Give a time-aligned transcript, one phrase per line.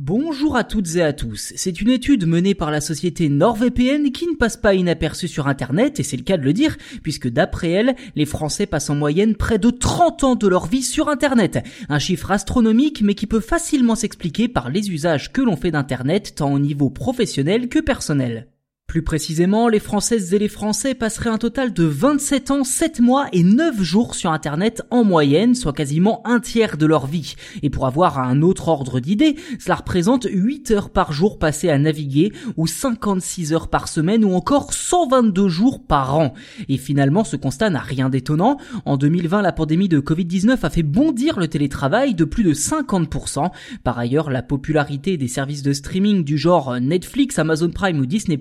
[0.00, 1.52] Bonjour à toutes et à tous.
[1.56, 5.98] C'est une étude menée par la société NordVPN qui ne passe pas inaperçue sur Internet,
[5.98, 9.34] et c'est le cas de le dire, puisque d'après elle, les Français passent en moyenne
[9.34, 11.58] près de 30 ans de leur vie sur Internet.
[11.88, 16.36] Un chiffre astronomique, mais qui peut facilement s'expliquer par les usages que l'on fait d'Internet,
[16.36, 18.46] tant au niveau professionnel que personnel.
[18.88, 23.26] Plus précisément, les Françaises et les Français passeraient un total de 27 ans, 7 mois
[23.34, 27.34] et 9 jours sur Internet en moyenne, soit quasiment un tiers de leur vie.
[27.62, 31.76] Et pour avoir un autre ordre d'idée, cela représente 8 heures par jour passées à
[31.76, 36.32] naviguer, ou 56 heures par semaine, ou encore 122 jours par an.
[36.70, 38.56] Et finalement, ce constat n'a rien d'étonnant.
[38.86, 43.50] En 2020, la pandémie de Covid-19 a fait bondir le télétravail de plus de 50%.
[43.84, 48.38] Par ailleurs, la popularité des services de streaming du genre Netflix, Amazon Prime ou Disney+,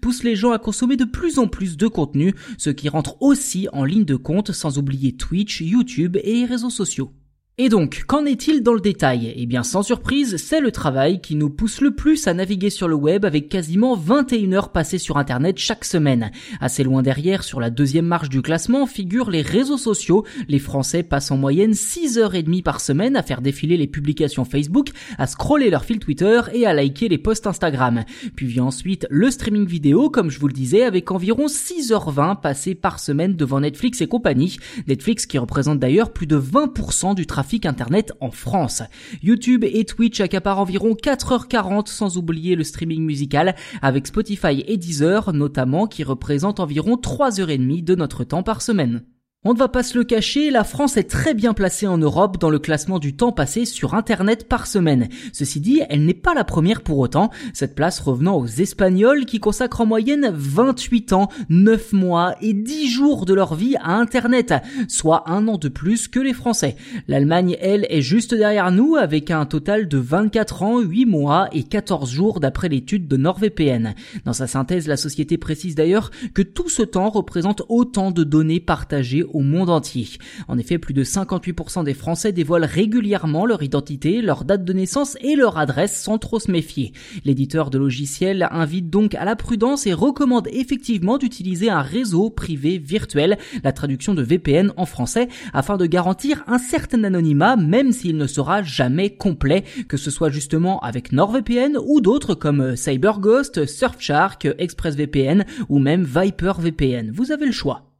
[0.00, 3.68] pousse les gens à consommer de plus en plus de contenu, ce qui rentre aussi
[3.72, 7.12] en ligne de compte sans oublier Twitch, YouTube et les réseaux sociaux.
[7.58, 9.34] Et donc, qu'en est-il dans le détail?
[9.36, 12.88] Eh bien, sans surprise, c'est le travail qui nous pousse le plus à naviguer sur
[12.88, 16.30] le web avec quasiment 21 heures passées sur Internet chaque semaine.
[16.62, 20.24] Assez loin derrière, sur la deuxième marche du classement, figurent les réseaux sociaux.
[20.48, 23.86] Les Français passent en moyenne 6 heures et demie par semaine à faire défiler les
[23.86, 28.04] publications Facebook, à scroller leur fil Twitter et à liker les posts Instagram.
[28.34, 32.74] Puis vient ensuite le streaming vidéo, comme je vous le disais, avec environ 6h20 passées
[32.74, 34.56] par semaine devant Netflix et compagnie.
[34.88, 38.82] Netflix qui représente d'ailleurs plus de 20% du travail internet en France.
[39.22, 45.32] YouTube et Twitch accaparent environ 4h40 sans oublier le streaming musical avec Spotify et Deezer
[45.32, 49.02] notamment qui représentent environ 3h30 de notre temps par semaine.
[49.44, 52.38] On ne va pas se le cacher, la France est très bien placée en Europe
[52.38, 55.08] dans le classement du temps passé sur Internet par semaine.
[55.32, 59.40] Ceci dit, elle n'est pas la première pour autant, cette place revenant aux Espagnols qui
[59.40, 64.54] consacrent en moyenne 28 ans, 9 mois et 10 jours de leur vie à Internet,
[64.86, 66.76] soit un an de plus que les Français.
[67.08, 71.64] L'Allemagne, elle, est juste derrière nous avec un total de 24 ans, 8 mois et
[71.64, 73.96] 14 jours d'après l'étude de NordVPN.
[74.24, 78.60] Dans sa synthèse, la société précise d'ailleurs que tout ce temps représente autant de données
[78.60, 80.08] partagées au monde entier.
[80.48, 85.16] En effet, plus de 58% des Français dévoilent régulièrement leur identité, leur date de naissance
[85.20, 86.92] et leur adresse sans trop se méfier.
[87.24, 92.78] L'éditeur de logiciels invite donc à la prudence et recommande effectivement d'utiliser un réseau privé
[92.78, 98.16] virtuel, la traduction de VPN en français, afin de garantir un certain anonymat même s'il
[98.16, 104.48] ne sera jamais complet, que ce soit justement avec NordVPN ou d'autres comme CyberGhost, Surfshark,
[104.58, 107.10] ExpressVPN ou même ViperVPN.
[107.12, 107.91] Vous avez le choix.